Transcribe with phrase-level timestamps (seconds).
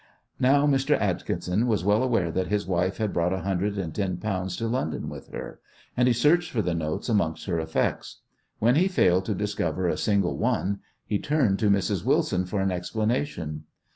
[0.39, 0.99] Now, Mr.
[0.99, 4.65] Atkinson was well aware that his wife had brought a hundred and ten pounds to
[4.67, 5.59] London with her,
[5.95, 8.17] and he searched for the notes amongst her effects.
[8.57, 12.03] When he failed to discover a single one he turned to Mrs.
[12.03, 13.65] Wilson for an explanation.